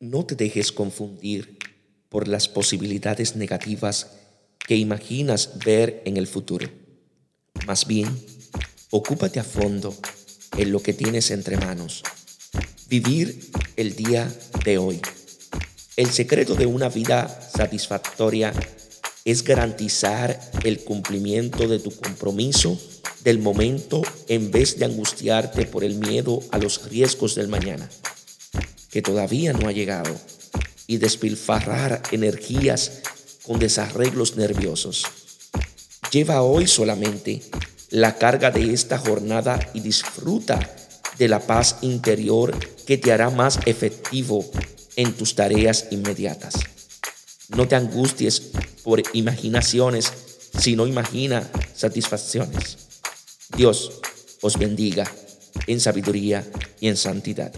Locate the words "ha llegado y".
29.68-30.98